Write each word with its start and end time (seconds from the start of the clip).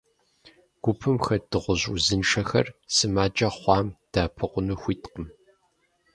Гупым 0.83 1.15
хэт 1.25 1.43
дыгъужь 1.49 1.85
узыншэхэр 1.93 2.67
сымаджэ 2.95 3.49
хъуам 3.55 3.87
дэӏэпыкъуну 4.11 4.79
хуиткъым. 4.81 5.27